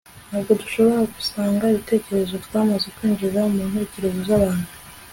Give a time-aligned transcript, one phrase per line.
[0.29, 4.67] ntabwo dushobora gukusanya ibitekerezo twamaze kwinjiza mu ntekerezo z'abantu